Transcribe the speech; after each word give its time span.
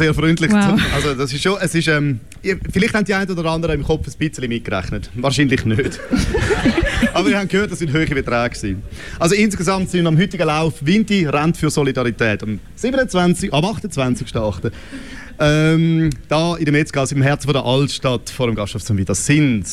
sehr 0.00 0.14
freundlich. 0.14 0.50
Wow. 0.50 0.80
Also 0.94 1.14
das 1.14 1.30
ist 1.30 1.42
schon, 1.42 1.58
es 1.60 1.74
ist, 1.74 1.88
ähm, 1.88 2.20
vielleicht 2.72 2.94
haben 2.94 3.04
die 3.04 3.12
einen 3.12 3.30
oder 3.30 3.50
anderen 3.50 3.74
im 3.74 3.84
Kopf 3.84 4.06
ein 4.06 4.30
bisschen 4.30 4.48
mitgerechnet. 4.48 5.10
Wahrscheinlich 5.14 5.64
nicht. 5.66 6.00
Aber 7.12 7.28
wir 7.28 7.38
haben 7.38 7.48
gehört, 7.48 7.70
das 7.70 7.80
sind 7.80 7.92
hohe 7.92 8.06
Beträge. 8.06 8.50
gewesen. 8.50 8.82
Also 9.18 9.34
insgesamt 9.34 9.90
sind 9.90 10.06
am 10.06 10.16
heutigen 10.16 10.46
Lauf 10.46 10.74
Vinti 10.80 11.26
rennt 11.26 11.58
für 11.58 11.68
Solidarität 11.68 12.42
am 12.42 12.58
27, 12.76 13.52
am 13.52 13.62
28.8. 13.62 14.72
Ähm, 15.38 16.10
da 16.28 16.56
in 16.56 16.64
der 16.64 16.72
Metzgasse 16.72 17.14
im 17.14 17.22
Herzen 17.22 17.44
von 17.44 17.54
der 17.54 17.64
Altstadt 17.64 18.30
vor 18.30 18.46
dem 18.46 18.56
Gasthof 18.56 18.82
Das 19.04 19.26
sind 19.26 19.66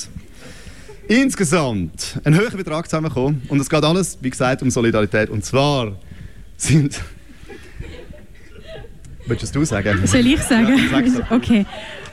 insgesamt 1.08 2.20
ein 2.26 2.38
hoher 2.38 2.52
Betrag 2.52 2.90
zusammengekommen. 2.90 3.44
Und 3.48 3.62
es 3.62 3.70
geht 3.70 3.84
alles, 3.84 4.18
wie 4.20 4.30
gesagt, 4.30 4.62
um 4.62 4.70
Solidarität. 4.70 5.30
Und 5.30 5.46
zwar 5.46 5.94
sind... 6.58 7.02
Willst 9.28 9.56
du 9.56 9.62
es 9.62 9.70
sagen? 9.70 10.00
Soll 10.06 10.26
ich 10.28 10.42
sagen? 10.42 10.76
doch. 10.92 11.32
Okay. 11.32 11.66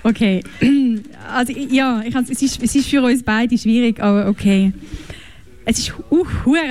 Okay. 0.02 0.42
Also 1.34 1.52
ja, 1.52 2.02
ich 2.06 2.14
es, 2.14 2.42
ist, 2.42 2.62
es 2.62 2.74
ist 2.74 2.88
für 2.88 3.02
uns 3.02 3.22
beide 3.22 3.56
schwierig, 3.56 3.98
aber 4.00 4.28
okay. 4.28 4.72
Es 5.64 5.78
ist 5.78 5.94
uh, 6.10 6.24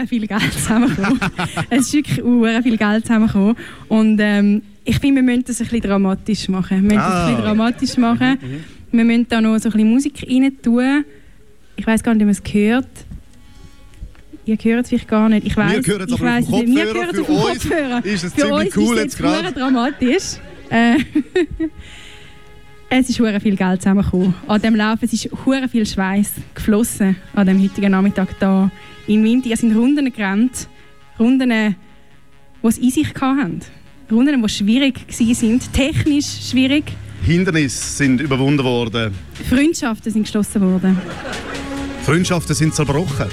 viel 0.07 0.27
Geld 0.27 0.53
zusammengekommen. 0.53 1.19
es 1.71 1.87
ist 1.87 1.93
wirklich 1.93 2.23
uh, 2.23 2.45
viel 2.61 2.77
Geld 2.77 3.05
zusammengekommen. 3.05 3.55
Und 3.89 4.19
ähm, 4.21 4.61
ich 4.85 4.99
finde, 4.99 5.15
wir 5.21 5.23
müssen 5.23 5.43
das 5.45 5.59
ein 5.59 5.65
bisschen 5.67 5.81
dramatisch 5.81 6.47
machen. 6.49 6.77
Wir 6.77 6.83
müssen 6.83 6.97
das 6.97 7.05
ein 7.05 7.11
Ah. 7.11 7.25
bisschen 7.29 7.43
dramatisch 7.43 7.97
machen. 7.97 8.37
Wir 8.91 9.03
müssen 9.03 9.27
da 9.27 9.41
noch 9.41 9.57
so 9.57 9.69
ein 9.69 9.71
bisschen 9.73 9.89
Musik 9.91 10.23
rein 10.29 10.51
tun. 10.61 11.03
Ich 11.75 11.87
weiß 11.87 12.03
gar 12.03 12.13
nicht, 12.13 12.21
ob 12.21 12.27
man 12.27 12.37
es 12.45 12.53
hört. 12.53 12.87
Ihr 14.45 14.57
hört 14.61 14.83
es 14.83 14.89
vielleicht 14.89 15.07
gar 15.07 15.29
nicht. 15.29 15.47
Ich 15.47 15.55
weiß, 15.55 15.87
hören 15.87 16.01
es 16.09 16.13
aber 16.13 16.37
auf 16.39 16.49
dem 16.49 16.73
nicht. 16.73 16.75
Wir 16.75 16.93
Kopfhörer. 16.93 17.05
hören 17.05 17.09
es 17.13 17.19
auf 17.19 17.25
dem 17.27 17.35
Kopfhörer. 17.35 18.05
ist 18.05 18.23
es 18.23 18.33
Für 18.33 18.41
ziemlich 18.41 18.77
cool 18.77 18.97
ist 18.97 19.03
jetzt 19.03 19.17
gerade. 19.17 19.51
dramatisch. 19.53 20.23
Äh, 20.69 20.97
es 22.89 23.09
ist 23.09 23.19
hure 23.19 23.39
viel 23.39 23.55
Geld 23.55 23.81
zusammengekommen. 23.81 24.33
An 24.47 24.61
dem 24.61 24.75
Lauf 24.75 24.99
es 25.01 25.13
ist 25.13 25.29
hure 25.45 25.67
viel 25.69 25.85
Schweiß 25.85 26.31
geflossen 26.53 27.15
an 27.33 27.47
dem 27.47 27.61
heutigen 27.61 27.91
Nachmittag 27.91 28.37
da 28.39 28.69
in 29.07 29.23
Winti. 29.23 29.51
Es 29.51 29.61
sind 29.61 29.75
Runden 29.75 30.11
gerannt, 30.11 30.67
Runden, 31.19 31.49
die 31.49 32.67
es 32.67 32.77
in 32.77 32.91
sich 32.91 33.13
hatten. 33.15 33.61
Runden, 34.11 34.41
die 34.41 34.49
schwierig 34.49 34.99
waren, 35.07 35.59
technisch 35.71 36.49
schwierig. 36.49 36.83
Hindernisse 37.25 37.95
sind 37.95 38.19
überwunden 38.19 38.63
worden. 38.65 39.13
Freundschaften 39.49 40.11
sind 40.11 40.23
geschlossen 40.23 40.61
worden. 40.61 40.97
Freundschaften 42.05 42.53
sind 42.53 42.75
zerbrochen. 42.75 43.27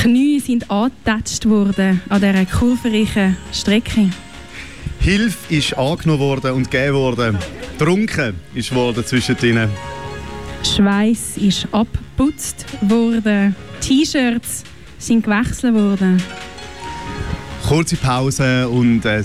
Knie 0.00 0.40
sind 0.40 0.70
angetatscht 0.70 1.44
worden 1.48 2.00
an 2.08 2.20
dieser 2.20 2.46
kurvenreichen 2.46 3.36
Strecke. 3.52 4.10
Hilfe 5.00 5.54
ist 5.54 5.76
angenommen 5.76 6.20
worden 6.20 6.52
und 6.52 6.70
gegeben 6.70 6.94
worden. 6.94 7.38
Trunken 7.78 8.34
ist 8.54 8.72
worden 8.72 9.04
zwischen 9.04 9.36
ihnen. 9.42 9.68
Schweiß 10.64 11.38
ist 11.38 11.66
abgeputzt 11.72 12.64
worden. 12.82 13.56
T-Shirts 13.80 14.62
sind 14.98 15.24
gewechselt 15.24 15.74
worden. 15.74 16.22
Kurze 17.66 17.96
Pause 17.96 18.68
und 18.68 19.04
ein 19.04 19.24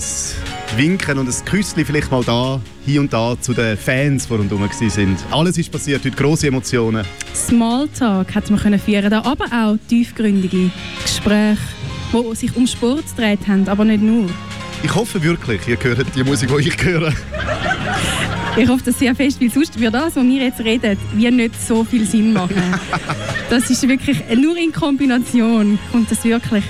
Winken 0.76 1.18
und 1.18 1.28
ein 1.28 1.44
Küsschen 1.44 1.84
vielleicht 1.84 2.10
mal 2.10 2.22
da, 2.22 2.60
hier 2.84 3.00
und 3.00 3.12
da 3.12 3.36
zu 3.40 3.52
den 3.52 3.76
Fans, 3.76 4.26
die 4.26 4.34
rundherum 4.34 4.68
sind. 4.70 5.18
Alles 5.30 5.56
ist 5.58 5.72
passiert, 5.72 6.04
heute 6.04 6.16
grosse 6.16 6.48
Emotionen. 6.48 7.04
Smalltalk 7.34 8.34
hat 8.34 8.50
man 8.50 8.60
können 8.60 8.78
führen, 8.78 9.10
da 9.10 9.22
aber 9.22 9.46
auch 9.46 9.76
tiefgründige 9.88 10.70
Gespräche, 11.02 11.58
die 12.12 12.36
sich 12.36 12.54
um 12.56 12.66
Sport 12.66 13.04
gedreht 13.16 13.40
haben, 13.48 13.66
aber 13.68 13.84
nicht 13.84 14.02
nur. 14.02 14.26
Ich 14.82 14.94
hoffe 14.94 15.22
wirklich, 15.22 15.66
ihr 15.66 15.78
hört 15.82 16.06
die 16.14 16.22
Musik, 16.22 16.50
die 16.56 16.68
ich 16.68 16.84
höre. 16.84 17.12
Ich 18.56 18.68
hoffe 18.68 18.82
das 18.84 18.98
sehr 18.98 19.14
fest, 19.14 19.40
weil 19.40 19.50
sonst 19.50 19.78
wird 19.78 19.94
das, 19.94 20.16
was 20.16 20.24
wir 20.24 20.44
jetzt 20.44 20.60
reden, 20.60 20.96
wird 21.14 21.34
nicht 21.34 21.66
so 21.66 21.84
viel 21.84 22.06
Sinn 22.06 22.32
machen. 22.32 22.62
Das 23.50 23.70
ist 23.70 23.88
wirklich, 23.88 24.18
nur 24.36 24.58
in 24.58 24.70
Kombination 24.70 25.78
kommt 25.90 26.10
das 26.10 26.22
wirklich 26.22 26.64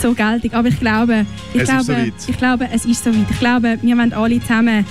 so 0.00 0.12
geltig. 0.14 0.54
Aber 0.54 0.68
ich 0.68 0.78
glaube, 0.80 1.26
ich 1.52 1.62
Es 1.62 1.62
ist 1.62 1.68
glaube, 1.68 1.84
soweit. 1.84 2.12
ich 2.26 2.36
glaube, 2.38 2.68
es 2.72 2.84
ist 2.84 3.04
so 3.04 3.10
weit. 3.10 3.26
Ich 3.30 3.38
glaube, 3.38 3.78
wir 3.82 3.96
wollen 3.96 4.12
alle 4.12 4.40
zusammen 4.40 4.84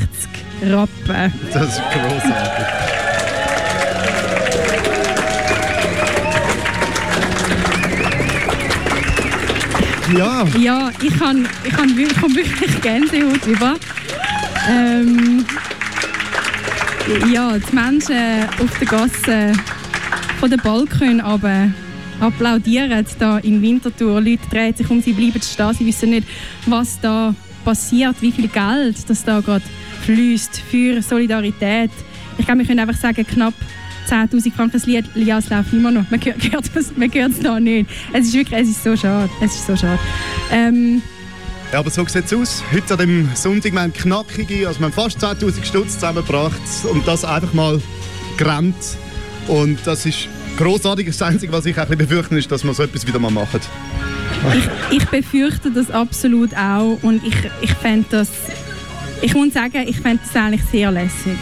Rappen. 0.63 1.33
Das 1.53 1.69
ist 1.69 1.81
großartig. 1.91 2.65
Ja, 10.17 10.43
Ja, 10.59 10.89
ich 11.01 11.17
kann, 11.19 11.47
ich 11.63 11.71
kann, 11.73 11.97
ich 11.97 12.13
kann 12.15 12.35
wirklich 12.35 12.81
Gänsehaut 12.81 13.45
über. 13.45 13.75
Ähm, 14.69 15.45
ja, 17.33 17.57
die 17.57 17.75
Menschen 17.75 18.47
auf 18.61 18.79
der 18.79 18.87
Gasse 18.87 19.53
von 20.39 20.49
den 20.49 20.59
Balkon 20.59 21.19
aber 21.21 21.71
applaudieren 22.19 23.05
da 23.17 23.39
in 23.39 23.61
Winterthur. 23.61 24.21
Leute 24.21 24.47
drehen 24.51 24.75
sich 24.75 24.89
um, 24.89 25.01
sie 25.01 25.13
bleiben 25.13 25.41
stehen, 25.41 25.73
sie 25.73 25.85
wissen 25.85 26.11
nicht, 26.11 26.27
was 26.67 26.99
da 27.01 27.33
passiert, 27.65 28.15
wie 28.21 28.31
viel 28.31 28.47
Geld 28.47 29.09
das 29.09 29.23
da 29.23 29.39
gerade 29.39 29.63
fließt 30.05 30.61
für 30.69 31.01
Solidarität. 31.01 31.91
Ich 32.37 32.45
glaube, 32.45 32.59
wir 32.59 32.67
können 32.67 32.79
einfach 32.79 32.99
sagen, 32.99 33.25
knapp 33.25 33.53
10'000 34.07 34.53
Franken 34.53 34.73
das 34.73 34.85
Lied, 34.85 35.05
läuft 35.15 35.51
immer 35.71 35.91
noch. 35.91 36.09
Man 36.09 36.19
hört, 36.23 36.97
man 36.97 37.13
hört 37.13 37.31
es 37.31 37.39
da 37.39 37.59
nicht. 37.59 37.89
Es 38.13 38.27
ist 38.27 38.33
wirklich, 38.33 38.61
es 38.61 38.69
ist 38.69 38.83
so 38.83 38.95
schade. 38.95 39.29
Es 39.41 39.55
ist 39.55 39.67
so 39.67 39.75
schade. 39.75 39.99
Ähm, 40.51 41.01
Ja, 41.71 41.79
aber 41.79 41.91
so 41.91 42.03
sieht 42.07 42.25
es 42.25 42.33
aus. 42.33 42.63
Heute 42.73 42.93
an 42.93 42.99
dem 42.99 43.29
Sonntag, 43.35 43.73
wir 43.73 43.81
haben 43.81 43.93
knackige, 43.93 44.67
also 44.67 44.79
wir 44.79 44.85
haben 44.85 44.93
fast 44.93 45.23
10'000 45.23 45.63
Stutz 45.63 45.93
zusammengebracht 45.93 46.59
und 46.91 47.07
das 47.07 47.23
einfach 47.23 47.53
mal 47.53 47.79
gerannt. 48.37 48.75
Und 49.47 49.77
das 49.85 50.03
ist 50.07 50.27
grossartig. 50.57 51.05
Das 51.05 51.21
Einzige, 51.21 51.53
was 51.53 51.67
ich 51.67 51.75
befürchte, 51.75 52.39
ist, 52.39 52.51
dass 52.51 52.63
wir 52.63 52.73
so 52.73 52.81
etwas 52.81 53.05
wieder 53.05 53.19
mal 53.19 53.29
machen. 53.29 53.59
ich, 54.57 54.97
ich 54.97 55.05
befürchte 55.09 55.69
das 55.69 55.91
absolut 55.91 56.55
auch 56.57 56.97
und 57.03 57.23
ich, 57.23 57.35
ich 57.61 57.73
fände 57.75 58.05
das, 58.09 58.29
ich 59.21 59.35
muss 59.35 59.53
sagen, 59.53 59.87
ich 59.87 59.99
fände 59.99 60.23
das 60.25 60.35
eigentlich 60.35 60.63
sehr 60.71 60.89
lässig. 60.89 61.37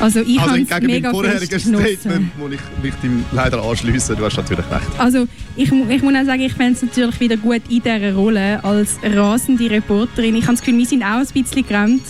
Also 0.00 0.20
ich 0.20 0.38
Also 0.40 0.50
habe 0.70 0.86
mega 0.86 1.10
genossen. 1.12 1.58
Statement, 1.58 2.30
wo 2.38 2.48
ich 2.48 2.60
mich 2.82 2.94
dem 3.02 3.24
leider 3.32 3.62
anschließe. 3.62 4.16
Du 4.16 4.24
hast 4.24 4.36
natürlich 4.36 4.64
recht. 4.70 4.86
Also 4.98 5.26
ich, 5.56 5.70
ich 5.70 6.02
muss 6.02 6.14
auch 6.14 6.24
sagen, 6.24 6.40
ich 6.42 6.52
fände 6.52 6.72
es 6.74 6.82
natürlich 6.82 7.20
wieder 7.20 7.36
gut 7.36 7.62
in 7.68 7.80
dieser 7.82 8.14
Rolle 8.14 8.62
als 8.64 8.96
rasende 9.02 9.70
Reporterin. 9.70 10.34
Ich 10.36 10.42
habe 10.44 10.54
das 10.54 10.60
Gefühl, 10.62 10.78
wir 10.78 10.86
sind 10.86 11.02
auch 11.02 11.18
ein 11.20 11.26
bisschen 11.26 11.66
gerannt. 11.66 12.02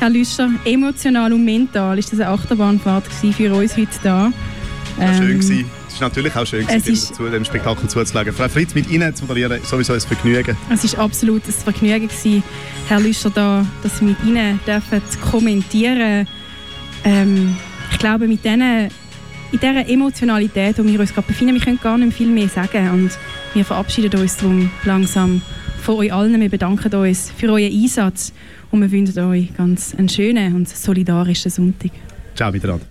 Herr 0.00 0.10
Lüscher, 0.10 0.48
emotional 0.64 1.32
und 1.32 1.44
mental 1.44 1.98
ist 1.98 2.12
das 2.12 2.20
eine 2.20 2.30
Achterbahnfahrt 2.30 3.04
für 3.12 3.54
uns 3.54 3.76
heute 3.76 3.88
da. 4.02 4.32
War 4.96 5.14
schön 5.14 5.22
Ähm, 5.32 5.40
gewesen. 5.40 5.64
Es 5.88 5.94
ist 5.94 6.00
natürlich 6.00 6.34
auch 6.34 6.46
schön, 6.46 6.60
es 6.62 6.66
gewesen, 6.68 6.92
ist- 6.92 7.10
dem, 7.10 7.16
zu 7.16 7.28
dem 7.30 7.44
Spektakel 7.44 7.88
zuzuschauen. 7.88 8.32
Frau 8.32 8.48
Fritz, 8.48 8.74
mit 8.74 8.90
Ihnen 8.90 9.14
zu 9.14 9.24
moderieren, 9.24 9.60
ist 9.62 9.68
sowieso 9.68 9.92
ein 9.92 10.00
Vergnügen. 10.00 10.56
Es 10.72 10.82
ist 10.82 10.98
absolut 10.98 11.42
ein 11.46 11.52
Vergnügen 11.52 12.08
gewesen, 12.08 12.42
Herr 12.88 13.00
Lüscher, 13.00 13.30
da, 13.30 13.64
dass 13.82 13.98
Sie 13.98 14.04
mit 14.04 14.16
Ihnen 14.24 14.58
dürfen 14.66 15.00
kommentieren. 15.30 16.26
Ähm, 17.04 17.56
ich 17.90 17.98
glaube, 17.98 18.26
mit 18.26 18.44
diesen, 18.44 18.60
in 18.60 18.88
dieser 19.52 19.88
Emotionalität, 19.88 20.78
in 20.78 20.84
der 20.84 20.94
wir 20.94 21.00
uns 21.00 21.14
gerade 21.14 21.26
befinden, 21.26 21.54
wir 21.54 21.62
können 21.62 21.78
gar 21.82 21.98
nicht 21.98 22.16
viel 22.16 22.28
mehr 22.28 22.48
sagen. 22.48 22.90
Und 22.90 23.10
wir 23.52 23.64
verabschieden 23.64 24.20
uns 24.20 24.36
darum 24.36 24.70
langsam 24.84 25.42
von 25.82 25.96
euch 25.96 26.12
allen. 26.12 26.40
Wir 26.40 26.48
bedanken 26.48 26.94
uns 26.94 27.30
für 27.30 27.52
euren 27.52 27.72
Einsatz 27.72 28.32
und 28.70 28.80
wir 28.80 28.90
wünschen 28.90 29.18
euch 29.24 29.54
ganz 29.56 29.94
einen 29.94 30.08
schönen 30.08 30.54
und 30.54 30.68
solidarischen 30.68 31.50
Sonntag. 31.50 31.90
Ciao 32.34 32.50
miteinander. 32.50 32.84